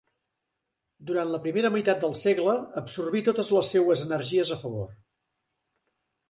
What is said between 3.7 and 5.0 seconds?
seues energies a favor.